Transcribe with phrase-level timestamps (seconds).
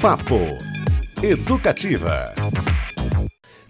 [0.00, 0.58] Papo
[1.22, 2.32] Educativa.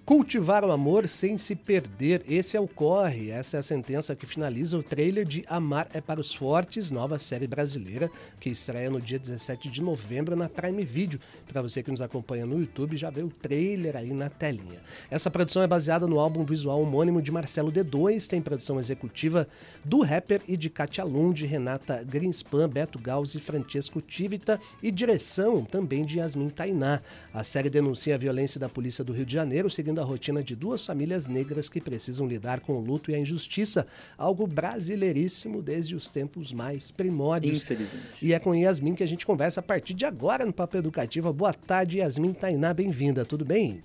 [0.09, 3.29] Cultivar o amor sem se perder, esse é o corre.
[3.29, 7.19] Essa é a sentença que finaliza o trailer de Amar é para os Fortes, nova
[7.19, 8.11] série brasileira
[8.41, 11.21] que estreia no dia 17 de novembro na Prime Video.
[11.47, 14.81] Para você que nos acompanha no YouTube, já vê o trailer aí na telinha.
[15.11, 19.47] Essa produção é baseada no álbum visual homônimo de Marcelo D2, tem produção executiva
[19.85, 25.67] do rapper e de Katia Lund, Renata Greenspan, Beto Gauss e Francesco Tivita e direção
[25.67, 27.03] também de Yasmin Tainá.
[27.31, 30.55] A série denuncia a violência da polícia do Rio de Janeiro, seguindo a rotina de
[30.55, 35.95] duas famílias negras que precisam lidar com o luto e a injustiça, algo brasileiríssimo desde
[35.95, 37.63] os tempos mais primórdios.
[37.63, 38.25] Infelizmente.
[38.25, 41.33] E é com Yasmin que a gente conversa a partir de agora no Papo Educativa.
[41.33, 43.83] Boa tarde, Yasmin Tainá, bem-vinda, tudo bem?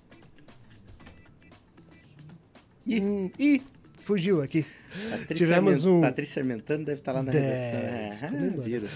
[2.85, 3.61] E, hum, e
[3.99, 4.65] fugiu aqui.
[5.09, 6.01] Patrícia Tivemos um.
[6.01, 7.79] Patrícia Armentano deve estar lá na redação.
[7.79, 8.87] É, Ficou ah, vira.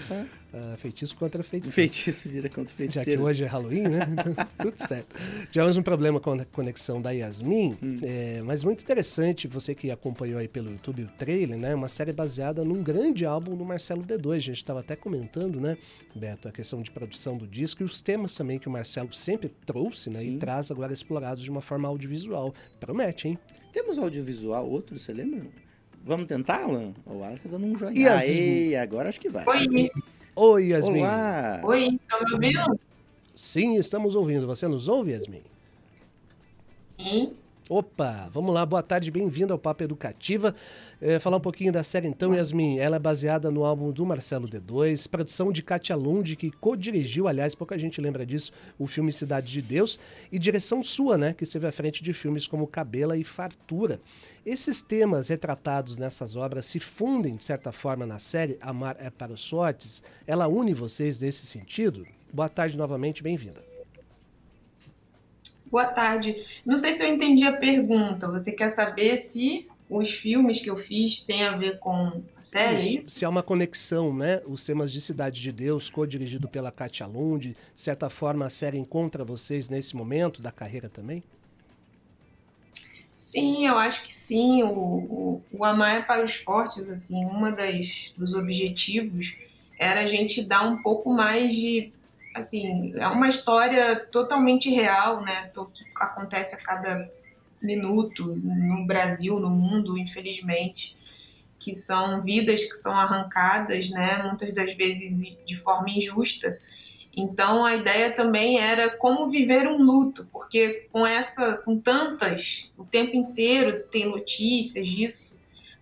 [0.52, 1.74] Ah, feitiço contra feitiço.
[1.74, 3.20] Feitiço vira contra Já feiticeiro.
[3.22, 4.06] que hoje é Halloween, né?
[4.58, 5.14] Tudo certo.
[5.50, 7.98] Tivemos um problema com a conexão da Yasmin, Hum.
[8.02, 11.74] é, mas muito interessante, você que acompanhou aí pelo YouTube o trailer, né?
[11.74, 14.36] Uma série baseada num grande álbum do Marcelo D2.
[14.36, 15.76] A gente estava até comentando, né,
[16.14, 19.50] Beto, a questão de produção do disco e os temas também que o Marcelo sempre
[19.66, 20.24] trouxe, né?
[20.24, 20.38] E Sim.
[20.38, 22.54] traz agora explorados de uma forma audiovisual.
[22.80, 23.38] Promete, hein?
[23.72, 25.42] Temos audiovisual, outro, você lembra?
[26.08, 26.94] Vamos tentar, Alan?
[27.04, 28.12] O Alan tá dando um joinha.
[28.12, 28.68] Yasmin.
[28.70, 29.44] Aê, agora acho que vai.
[29.46, 29.90] Oi,
[30.34, 31.00] Oi, Yasmin.
[31.00, 31.60] Olá!
[31.62, 32.80] oi, estão me ouvindo?
[33.34, 34.46] Sim, estamos ouvindo.
[34.46, 35.42] Você nos ouve, Yasmin?
[36.98, 37.34] Sim.
[37.70, 40.54] Opa, vamos lá, boa tarde, bem-vindo ao Papo Educativa.
[41.02, 42.78] É, falar um pouquinho da série então, Yasmin.
[42.78, 47.54] Ela é baseada no álbum do Marcelo D2, produção de Katia Lund, que co-dirigiu, aliás,
[47.54, 50.00] pouca gente lembra disso, o filme Cidade de Deus,
[50.32, 54.00] e direção sua, né, que esteve à frente de filmes como Cabela e Fartura.
[54.46, 59.34] Esses temas retratados nessas obras se fundem, de certa forma, na série Amar é para
[59.34, 60.02] os Fortes?
[60.26, 62.06] Ela une vocês nesse sentido?
[62.32, 63.77] Boa tarde novamente, bem-vinda.
[65.70, 66.44] Boa tarde.
[66.64, 68.28] Não sei se eu entendi a pergunta.
[68.28, 72.98] Você quer saber se os filmes que eu fiz têm a ver com a série,
[72.98, 73.00] é?
[73.00, 74.42] Se há uma conexão, né?
[74.46, 78.78] Os temas de Cidade de Deus, co-dirigido pela Katia Lund, de certa forma a série
[78.78, 81.22] encontra vocês nesse momento da carreira também?
[83.14, 84.62] Sim, eu acho que sim.
[84.62, 89.36] O, o, o Amar é para os Fortes, assim, uma das dos objetivos
[89.78, 91.92] era a gente dar um pouco mais de,
[92.38, 95.50] assim, é uma história totalmente real, né?
[95.52, 97.10] Que acontece a cada
[97.60, 100.96] minuto no Brasil, no mundo, infelizmente,
[101.58, 104.22] que são vidas que são arrancadas, né?
[104.22, 106.58] Muitas das vezes de forma injusta.
[107.16, 112.84] Então a ideia também era como viver um luto, porque com essa, com tantas, o
[112.84, 115.37] tempo inteiro tem notícias disso,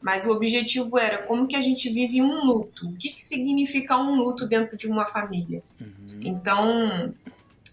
[0.06, 3.98] mas o objetivo era como que a gente vive um luto, o que, que significa
[3.98, 5.64] um luto dentro de uma família.
[5.80, 6.20] Uhum.
[6.20, 7.12] Então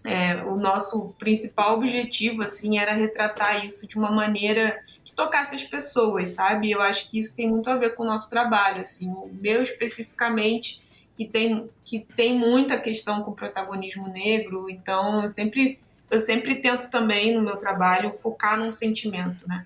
[0.02, 5.62] é, o nosso principal objetivo assim era retratar isso de uma maneira que tocasse as
[5.62, 6.72] pessoas, sabe?
[6.72, 9.62] Eu acho que isso tem muito a ver com o nosso trabalho, assim, o meu
[9.62, 10.82] especificamente
[11.16, 15.78] que tem, que tem muita questão com o protagonismo negro, então eu sempre,
[16.10, 19.64] eu sempre tento também no meu trabalho focar num sentimento, né?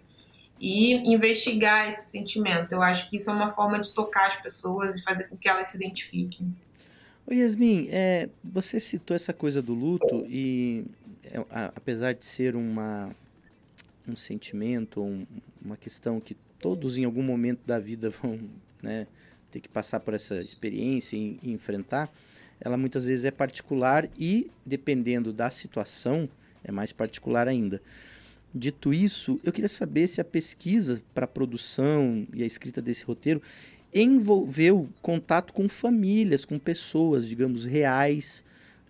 [0.61, 2.73] E investigar esse sentimento.
[2.73, 5.49] Eu acho que isso é uma forma de tocar as pessoas e fazer com que
[5.49, 6.55] elas se identifiquem.
[7.27, 10.85] Ô Yasmin, é, você citou essa coisa do luto e
[11.25, 13.15] é, a- apesar de ser uma,
[14.09, 15.27] um sentimento, um-
[15.63, 18.41] uma questão que todos em algum momento da vida vão
[18.83, 19.07] né,
[19.53, 22.11] ter que passar por essa experiência e, e enfrentar,
[22.61, 26.29] ela muitas vezes é particular e, dependendo da situação,
[26.65, 27.81] é mais particular ainda.
[28.55, 33.05] Dito isso, eu queria saber se a pesquisa para a produção e a escrita desse
[33.05, 33.43] roteiro
[33.95, 38.45] envolveu contato com famílias, com pessoas, digamos, reais,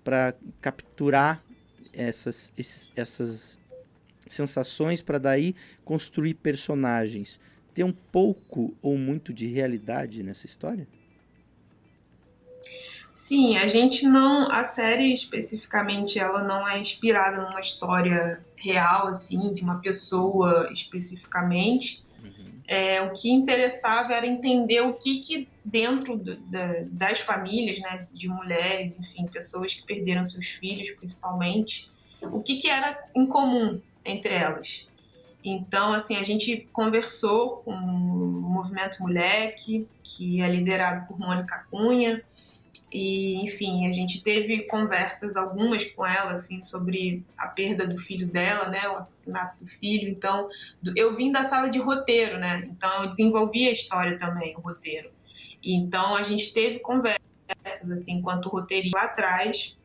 [0.05, 1.43] para capturar
[1.93, 3.59] essas, es- essas
[4.27, 5.55] sensações, para daí
[5.85, 7.41] construir personagens.
[7.75, 10.87] Tem um pouco ou muito de realidade nessa história?
[13.19, 14.49] Sim, a gente não.
[14.49, 22.01] A série especificamente, ela não é inspirada numa história real, assim, de uma pessoa especificamente.
[22.69, 28.07] É, o que interessava era entender o que, que dentro do- da- das famílias, né,
[28.13, 31.91] de mulheres, enfim, pessoas que perderam seus filhos, principalmente,
[32.23, 34.87] o que, que era em comum entre elas.
[35.43, 42.23] Então, assim, a gente conversou com o Movimento Moleque, que é liderado por Mônica Cunha,
[42.91, 48.27] e, enfim, a gente teve conversas, algumas com ela, assim, sobre a perda do filho
[48.27, 50.09] dela, né, o assassinato do filho.
[50.09, 50.49] Então,
[50.97, 55.11] eu vim da sala de roteiro, né, então eu desenvolvi a história também, o roteiro.
[55.63, 59.77] Então, a gente teve conversas, assim, enquanto roteirista lá atrás,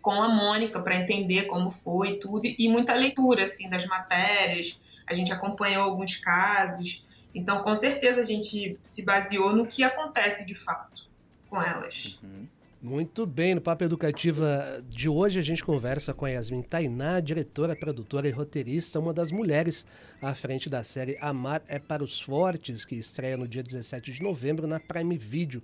[0.00, 4.78] com a Mônica para entender como foi tudo e muita leitura assim das matérias.
[5.06, 7.06] A gente acompanhou alguns casos.
[7.34, 11.04] Então, com certeza a gente se baseou no que acontece de fato
[11.54, 12.18] com elas.
[12.20, 12.48] Uhum.
[12.82, 17.74] Muito bem, no Papo Educativa de hoje a gente conversa com a Yasmin Tainá, diretora,
[17.74, 19.86] produtora e roteirista, uma das mulheres
[20.20, 24.22] à frente da série Amar é para os Fortes, que estreia no dia 17 de
[24.22, 25.62] novembro na Prime Video.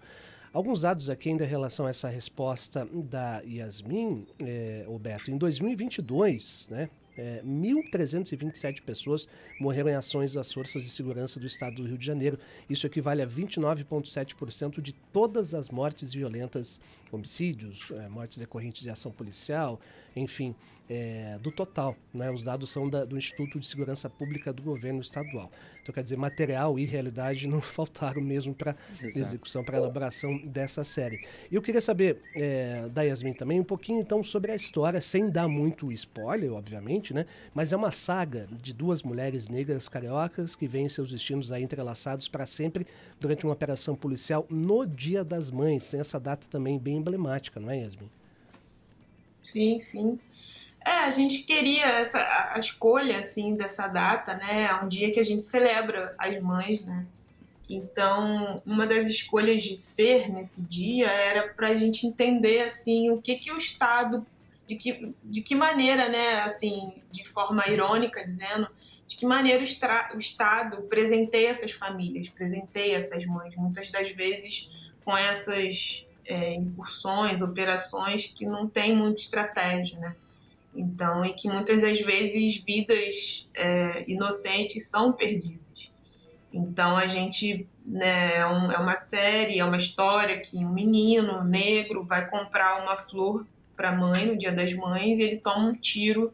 [0.52, 5.30] Alguns dados aqui ainda em relação a essa resposta da Yasmin, é, Roberto.
[5.30, 6.88] Em 2022, né,
[7.20, 9.28] é, 1.327 pessoas
[9.60, 12.38] morreram em ações das forças de segurança do estado do Rio de Janeiro.
[12.68, 16.80] Isso equivale a 29,7% de todas as mortes violentas,
[17.12, 19.78] homicídios, é, mortes decorrentes de ação policial,
[20.14, 20.54] enfim,
[20.90, 21.96] é, do total.
[22.12, 22.28] Né?
[22.32, 25.48] Os dados são da, do Instituto de Segurança Pública do Governo Estadual.
[25.80, 31.24] Então, quer dizer, material e realidade não faltaram mesmo para execução, para elaboração dessa série.
[31.48, 35.30] E eu queria saber é, da Yasmin também um pouquinho então sobre a história, sem
[35.30, 37.24] dar muito spoiler, obviamente, né?
[37.54, 42.26] Mas é uma saga de duas mulheres negras cariocas que veem seus destinos aí entrelaçados
[42.26, 42.84] para sempre
[43.20, 45.88] durante uma operação policial no Dia das Mães.
[45.88, 48.10] Tem essa data também bem emblemática, não é, Yasmin?
[49.44, 50.18] Sim, sim.
[50.84, 52.18] É, a gente queria essa,
[52.52, 54.64] a escolha, assim, dessa data, né?
[54.64, 57.06] É um dia que a gente celebra as mães, né?
[57.68, 63.22] Então, uma das escolhas de ser nesse dia era para a gente entender, assim, o
[63.22, 64.26] que que o Estado,
[64.66, 68.68] de que, de que maneira, né, assim, de forma irônica, dizendo,
[69.06, 74.68] de que maneira o, o Estado presenteia essas famílias, presenteia essas mães, muitas das vezes
[75.04, 80.14] com essas é, incursões, operações que não tem muita estratégia, né?
[80.72, 85.90] Então, e que muitas das vezes vidas é, inocentes são perdidas.
[86.52, 91.42] Então, a gente né, é, um, é uma série, é uma história que um menino
[91.42, 93.44] negro vai comprar uma flor
[93.76, 96.32] para a mãe no Dia das Mães e ele toma um tiro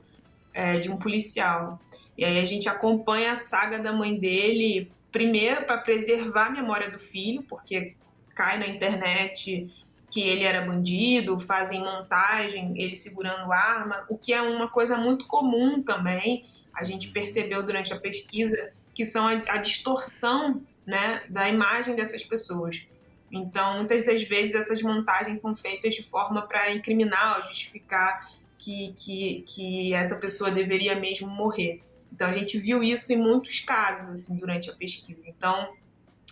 [0.53, 1.81] é, de um policial.
[2.19, 6.91] E aí a gente acompanha a saga da mãe dele, primeiro para preservar a memória
[6.91, 7.95] do filho, porque
[8.35, 9.73] cai na internet
[10.17, 15.27] que ele era bandido, fazem montagem, ele segurando arma, o que é uma coisa muito
[15.27, 16.47] comum também.
[16.73, 22.25] A gente percebeu durante a pesquisa que são a, a distorção né, da imagem dessas
[22.25, 22.83] pessoas.
[23.31, 29.45] Então, muitas das vezes essas montagens são feitas de forma para incriminar justificar que, que,
[29.47, 31.83] que essa pessoa deveria mesmo morrer.
[32.11, 35.25] Então, a gente viu isso em muitos casos assim, durante a pesquisa.
[35.27, 35.75] Então,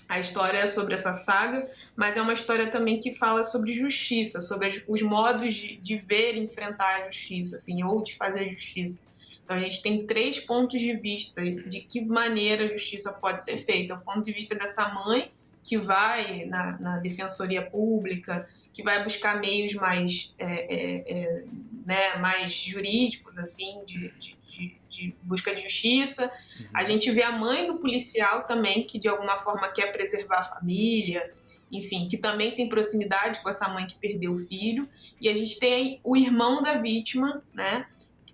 [0.09, 4.41] a história é sobre essa saga, mas é uma história também que fala sobre justiça,
[4.41, 9.07] sobre os modos de, de ver e enfrentar a justiça, assim, ou de fazer justiça.
[9.45, 13.59] Então a gente tem três pontos de vista de que maneira a justiça pode ser
[13.59, 13.95] feita.
[13.95, 15.31] O ponto de vista dessa mãe
[15.63, 21.45] que vai na, na defensoria pública, que vai buscar meios mais, é, é, é,
[21.87, 26.25] né, mais jurídicos, assim, de, de de, de busca de justiça.
[26.25, 26.67] Uhum.
[26.73, 30.45] A gente vê a mãe do policial também, que de alguma forma quer preservar a
[30.45, 31.33] família,
[31.71, 34.89] enfim, que também tem proximidade com essa mãe que perdeu o filho.
[35.21, 37.87] E a gente tem o irmão da vítima, né?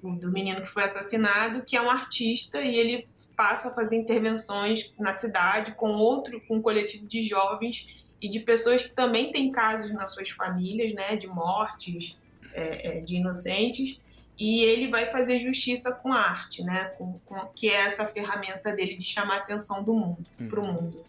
[0.03, 4.93] Do menino que foi assassinado, que é um artista e ele passa a fazer intervenções
[4.99, 9.51] na cidade com outro, com um coletivo de jovens e de pessoas que também têm
[9.51, 12.19] casos nas suas famílias, né, de mortes,
[12.53, 13.99] é, é, de inocentes
[14.41, 16.87] e ele vai fazer justiça com arte, né?
[16.97, 20.49] Com, com, que é essa ferramenta dele de chamar a atenção do mundo, uhum.
[20.49, 21.05] para o mundo.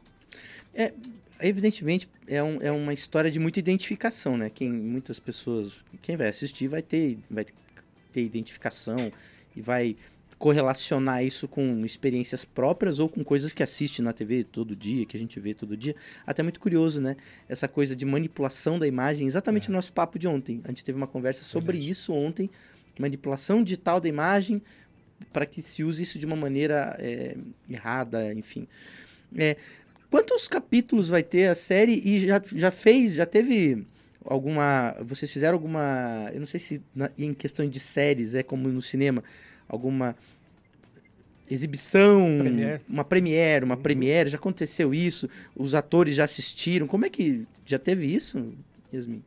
[0.75, 0.93] É,
[1.39, 4.51] evidentemente, é, um, é uma história de muita identificação, né?
[4.53, 7.45] Quem, muitas pessoas, quem vai assistir vai ter, vai
[8.11, 9.13] ter identificação
[9.55, 9.95] e vai
[10.37, 15.15] correlacionar isso com experiências próprias ou com coisas que assiste na TV todo dia, que
[15.15, 15.95] a gente vê todo dia.
[16.27, 17.15] Até muito curioso, né?
[17.47, 19.69] Essa coisa de manipulação da imagem, exatamente é.
[19.69, 20.59] no nosso papo de ontem.
[20.65, 21.91] A gente teve uma conversa sobre Verdade.
[21.91, 22.49] isso ontem
[22.99, 24.61] manipulação digital da imagem
[25.31, 27.35] para que se use isso de uma maneira é,
[27.69, 28.67] errada, enfim.
[29.35, 29.55] É,
[30.09, 33.85] quantos capítulos vai ter a série e já, já fez, já teve
[34.25, 38.67] alguma, vocês fizeram alguma, eu não sei se na, em questão de séries é como
[38.67, 39.23] no cinema,
[39.67, 40.15] alguma
[41.49, 42.37] exibição,
[42.87, 43.81] uma premiere, uma uhum.
[43.81, 48.53] premiere, já aconteceu isso, os atores já assistiram, como é que já teve isso,
[48.93, 49.21] Yasmin?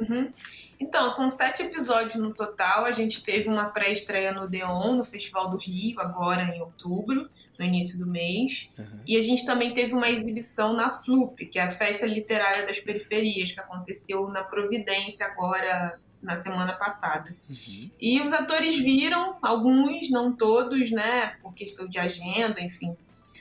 [0.00, 0.32] Uhum.
[0.78, 2.84] Então, são sete episódios no total.
[2.84, 7.28] A gente teve uma pré-estreia no Deon, no Festival do Rio, agora em outubro,
[7.58, 8.70] no início do mês.
[8.78, 9.00] Uhum.
[9.06, 12.80] E a gente também teve uma exibição na FLUP, que é a Festa Literária das
[12.80, 17.34] Periferias, que aconteceu na Providência agora na semana passada.
[17.48, 17.90] Uhum.
[18.00, 22.92] E os atores viram, alguns, não todos, né, por questão de agenda, enfim.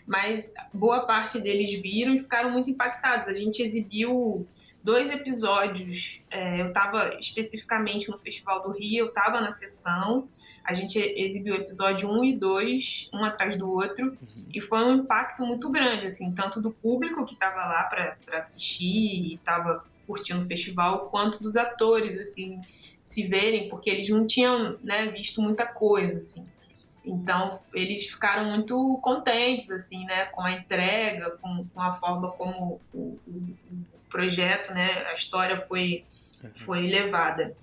[0.07, 3.27] Mas boa parte deles viram e ficaram muito impactados.
[3.27, 4.47] A gente exibiu
[4.83, 6.21] dois episódios.
[6.29, 10.27] É, eu estava especificamente no Festival do Rio, eu estava na sessão.
[10.63, 14.17] A gente exibiu o episódio 1 e 2, um atrás do outro, uhum.
[14.53, 18.85] e foi um impacto muito grande, assim, tanto do público que estava lá para assistir
[18.85, 22.61] e estava curtindo o festival, quanto dos atores, assim,
[23.01, 26.45] se verem, porque eles não tinham né, visto muita coisa, assim.
[27.03, 32.79] Então, eles ficaram muito contentes, assim, né, com a entrega, com, com a forma como
[32.93, 36.03] o, o, o, projeto, né, a história foi,
[36.55, 37.55] foi levada.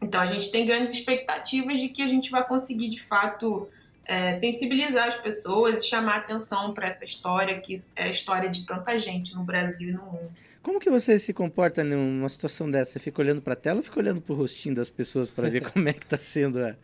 [0.00, 3.68] Então, a gente tem grandes expectativas de que a gente vai conseguir, de fato,
[4.06, 8.64] é, sensibilizar as pessoas e chamar atenção para essa história, que é a história de
[8.64, 10.30] tanta gente no Brasil e no mundo.
[10.62, 12.92] Como que você se comporta numa situação dessa?
[12.92, 15.48] Você fica olhando para a tela ou fica olhando para o rostinho das pessoas para
[15.48, 16.76] ver como é que está sendo a,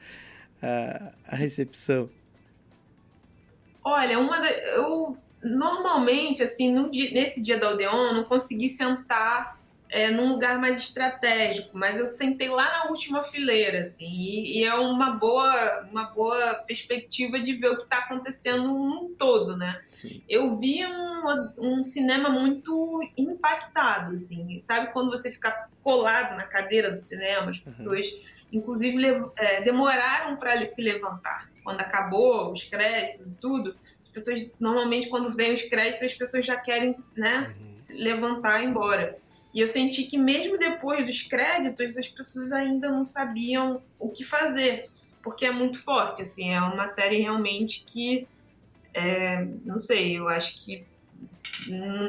[0.62, 2.08] a, a, recepção?
[3.84, 9.56] Olha, uma da, eu normalmente assim dia, nesse dia da Odeon eu não consegui sentar
[9.88, 14.64] é, num lugar mais estratégico, mas eu sentei lá na última fileira, assim, e, e
[14.64, 19.80] é uma boa, uma boa perspectiva de ver o que está acontecendo no todo, né?
[19.92, 20.22] Sim.
[20.28, 26.90] Eu vi um, um cinema muito impactado, assim, sabe quando você fica colado na cadeira
[26.90, 27.64] do cinema, as uhum.
[27.64, 28.20] pessoas, uhum.
[28.52, 28.98] inclusive,
[29.36, 31.48] é, demoraram para se levantar.
[31.62, 33.74] Quando acabou os créditos e tudo,
[34.16, 37.76] pessoas, normalmente, quando vem os créditos, as pessoas já querem, né, uhum.
[37.76, 39.18] se levantar e ir embora.
[39.52, 44.24] E eu senti que mesmo depois dos créditos, as pessoas ainda não sabiam o que
[44.24, 44.88] fazer,
[45.22, 48.26] porque é muito forte, assim, é uma série realmente que,
[48.94, 50.86] é, não sei, eu acho que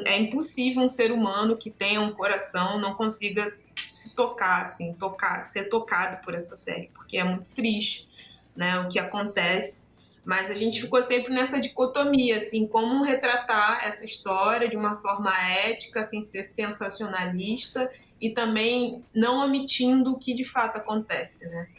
[0.06, 3.54] é impossível um ser humano que tenha um coração não consiga
[3.92, 8.08] se tocar, assim, tocar, ser tocado por essa série, porque é muito triste,
[8.56, 9.87] né, o que acontece
[10.28, 15.32] mas a gente ficou sempre nessa dicotomia, assim, como retratar essa história de uma forma
[15.50, 21.70] ética, sem ser sensacionalista e também não omitindo o que de fato acontece, né?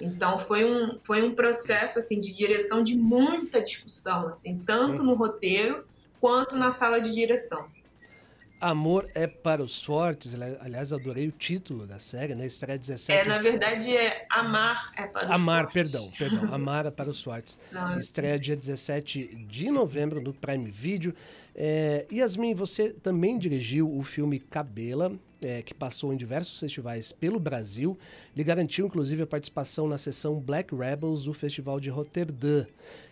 [0.00, 5.12] Então foi um, foi um processo assim de direção de muita discussão, assim, tanto no
[5.12, 5.84] roteiro
[6.18, 7.66] quanto na sala de direção.
[8.60, 10.34] Amor é para os fortes.
[10.60, 12.46] Aliás, adorei o título da série, né?
[12.46, 13.20] Estreia 17.
[13.20, 15.92] É, na verdade é Amar é para os Amar, fortes.
[15.92, 16.48] perdão, perdão.
[16.54, 17.58] Amar é para os fortes.
[17.70, 21.14] Não, Estreia dia 17 de novembro no Prime Video.
[21.54, 27.38] É, Yasmin, você também dirigiu o filme Cabela, é, que passou em diversos festivais pelo
[27.38, 27.98] Brasil.
[28.38, 32.64] Ele garantiu, inclusive, a participação na sessão Black Rebels do Festival de Roterdã.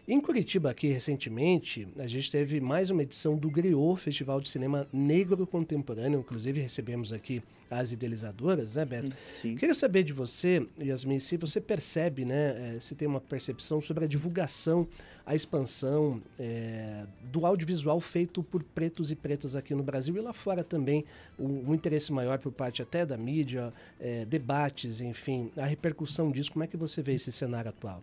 [0.07, 4.87] Em Curitiba, aqui recentemente, a gente teve mais uma edição do Griot, Festival de Cinema
[4.93, 6.21] Negro Contemporâneo.
[6.21, 9.17] Inclusive, recebemos aqui as idealizadoras, né, Beto?
[9.35, 9.57] Sim.
[9.57, 14.05] Queria saber de você, Yasmin, se você percebe, né, eh, se tem uma percepção sobre
[14.05, 14.87] a divulgação,
[15.27, 20.33] a expansão é, do audiovisual feito por pretos e pretas aqui no Brasil e lá
[20.33, 21.05] fora também,
[21.37, 25.16] um, um interesse maior por parte até da mídia, é, debates, enfim,
[25.57, 26.53] a repercussão disso.
[26.53, 28.03] Como é que você vê esse cenário atual?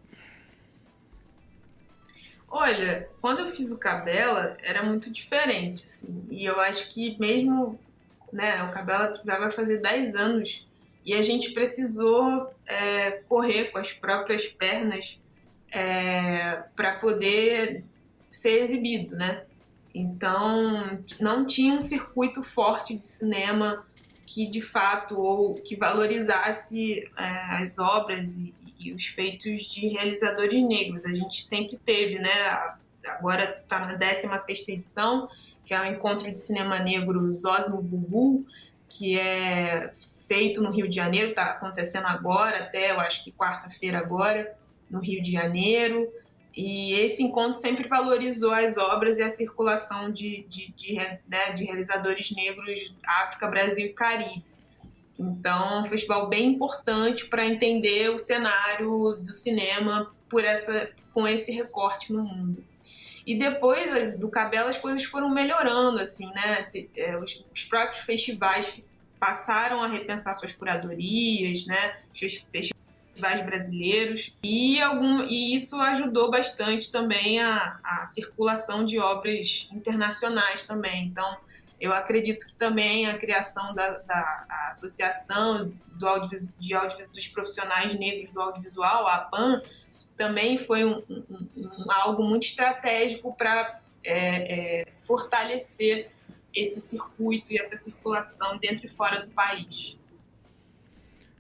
[2.48, 7.80] Olha, quando eu fiz o Cabela, era muito diferente, assim, e eu acho que mesmo,
[8.32, 10.68] né, o Cabela já vai fazer 10 anos,
[11.04, 15.20] e a gente precisou é, correr com as próprias pernas
[15.72, 17.84] é, para poder
[18.30, 19.44] ser exibido, né?
[19.94, 23.86] Então, não tinha um circuito forte de cinema
[24.26, 27.24] que, de fato, ou que valorizasse é,
[27.64, 31.06] as obras e, e os feitos de realizadores negros.
[31.06, 32.76] A gente sempre teve, né?
[33.06, 35.30] Agora está na 16 edição,
[35.66, 38.46] que é o Encontro de Cinema Negro Zosmo Bubu,
[38.88, 39.92] que é
[40.28, 44.56] feito no Rio de Janeiro, está acontecendo agora, até eu acho que quarta-feira agora,
[44.90, 46.12] no Rio de Janeiro.
[46.56, 50.96] E esse encontro sempre valorizou as obras e a circulação de, de, de,
[51.28, 54.46] né, de realizadores negros África, Brasil e Caribe.
[55.18, 61.28] Então, é um festival bem importante para entender o cenário do cinema por essa, com
[61.28, 62.64] esse recorte no mundo.
[63.26, 66.70] E depois do Cabela as coisas foram melhorando, assim, né?
[66.96, 68.84] É, os, os próprios festivais
[69.20, 71.98] passaram a repensar suas curadorias, né?
[72.12, 72.74] Os festivais
[73.20, 81.06] brasileiros e algum e isso ajudou bastante também a, a circulação de obras internacionais também.
[81.06, 81.38] Então
[81.80, 87.94] eu acredito que também a criação da, da associação do audiovisual, de audiovisual, dos profissionais
[87.94, 89.62] negros do audiovisual, a APAN,
[90.16, 96.12] também foi um, um, um, algo muito estratégico para é, é, fortalecer
[96.54, 99.98] esse circuito e essa circulação dentro e fora do país.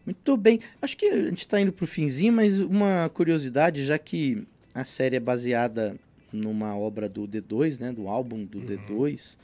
[0.06, 0.60] Muito bem.
[0.82, 4.84] Acho que a gente está indo para o finzinho, mas uma curiosidade, já que a
[4.84, 5.96] série é baseada
[6.32, 8.66] numa obra do D2, né, do álbum do uhum.
[8.66, 9.38] D2,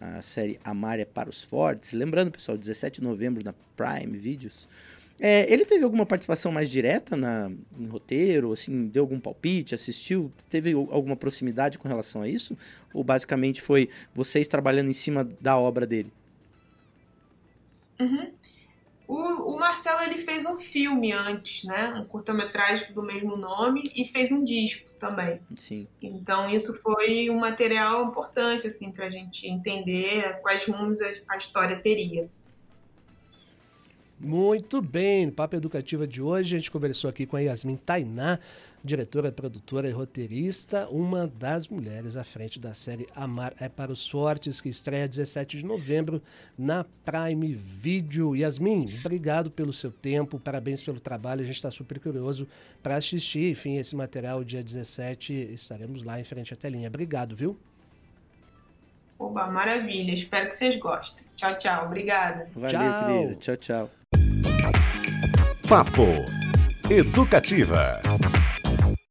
[0.00, 1.92] a série Amar é para os Fortes.
[1.92, 4.66] Lembrando, pessoal, 17 de novembro na Prime Videos.
[5.22, 8.52] É, ele teve alguma participação mais direta na, em roteiro?
[8.52, 9.74] Assim, deu algum palpite?
[9.74, 10.32] Assistiu?
[10.48, 12.56] Teve alguma proximidade com relação a isso?
[12.94, 16.10] Ou basicamente foi vocês trabalhando em cima da obra dele?
[18.00, 18.30] Uhum.
[19.10, 21.92] O, o, Marcelo ele fez um filme antes, né?
[21.96, 25.40] Um curta-metragem do mesmo nome e fez um disco também.
[25.58, 25.88] Sim.
[26.00, 31.36] Então isso foi um material importante assim para a gente entender quais rumos a, a
[31.36, 32.30] história teria.
[34.20, 38.38] Muito bem, no Papo Educativa de hoje a gente conversou aqui com a Yasmin Tainá,
[38.82, 44.08] diretora, produtora e roteirista, uma das mulheres à frente da série Amar é para os
[44.08, 46.22] Fortes, que estreia 17 de novembro
[46.58, 48.34] na Prime Video.
[48.34, 52.48] Yasmin, obrigado pelo seu tempo, parabéns pelo trabalho, a gente está super curioso
[52.82, 56.88] para assistir, enfim, esse material dia 17, estaremos lá em frente à telinha.
[56.88, 57.56] Obrigado, viu?
[59.18, 61.22] Oba, maravilha, espero que vocês gostem.
[61.36, 62.48] Tchau, tchau, obrigada.
[62.54, 63.06] Valeu, tchau.
[63.06, 63.34] querida.
[63.34, 63.90] Tchau, tchau.
[65.68, 66.40] Papo
[66.90, 68.00] Educativa.